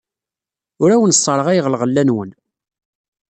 [0.81, 2.31] Ur awen-sserɣayeɣ lɣella-nwen.